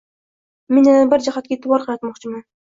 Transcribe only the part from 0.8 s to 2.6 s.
yana bir jihatga e’tibor qaratmoqchiman.